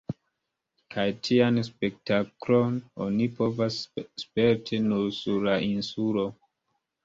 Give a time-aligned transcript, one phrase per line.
[0.95, 3.79] Kaj tian spektaklon oni povas
[4.25, 6.53] sperti nur sur la insulo Komodo.